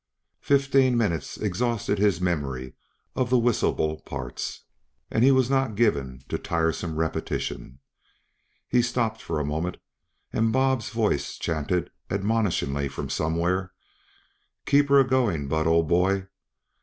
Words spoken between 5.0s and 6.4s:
and he was not given to